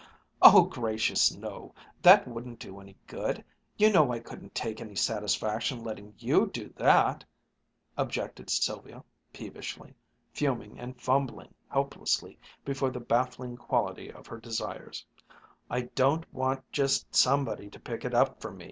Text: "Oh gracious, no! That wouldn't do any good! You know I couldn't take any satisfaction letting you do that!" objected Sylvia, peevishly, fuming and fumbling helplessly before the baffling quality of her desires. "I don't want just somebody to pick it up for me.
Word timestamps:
"Oh 0.41 0.63
gracious, 0.63 1.31
no! 1.31 1.75
That 2.01 2.27
wouldn't 2.27 2.57
do 2.57 2.79
any 2.81 2.97
good! 3.05 3.45
You 3.77 3.91
know 3.93 4.11
I 4.11 4.17
couldn't 4.17 4.55
take 4.55 4.81
any 4.81 4.95
satisfaction 4.95 5.83
letting 5.83 6.15
you 6.17 6.47
do 6.51 6.73
that!" 6.75 7.23
objected 7.95 8.49
Sylvia, 8.49 9.03
peevishly, 9.31 9.93
fuming 10.33 10.79
and 10.79 10.99
fumbling 10.99 11.53
helplessly 11.69 12.39
before 12.65 12.89
the 12.89 12.99
baffling 12.99 13.57
quality 13.57 14.11
of 14.11 14.25
her 14.25 14.39
desires. 14.39 15.05
"I 15.69 15.81
don't 15.81 16.25
want 16.33 16.63
just 16.71 17.13
somebody 17.13 17.69
to 17.69 17.79
pick 17.79 18.03
it 18.03 18.15
up 18.15 18.41
for 18.41 18.51
me. 18.51 18.59